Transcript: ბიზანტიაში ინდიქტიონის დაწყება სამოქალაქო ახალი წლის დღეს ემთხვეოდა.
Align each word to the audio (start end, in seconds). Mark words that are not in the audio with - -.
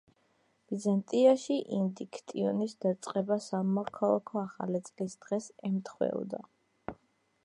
ბიზანტიაში 0.69 1.57
ინდიქტიონის 1.79 2.73
დაწყება 2.85 3.37
სამოქალაქო 3.49 4.41
ახალი 4.45 4.81
წლის 4.89 5.17
დღეს 5.27 5.51
ემთხვეოდა. 5.73 6.45